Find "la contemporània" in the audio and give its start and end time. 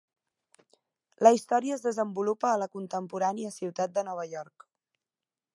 2.63-3.55